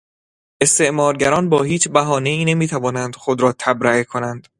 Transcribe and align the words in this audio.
استعمار 0.61 1.17
گران 1.17 1.49
با 1.49 1.63
هیچ 1.63 1.89
بهانهای 1.89 2.45
نمیتوانند 2.45 3.15
خود 3.15 3.41
را 3.41 3.53
تبرئه 3.59 4.03
کنند. 4.03 4.47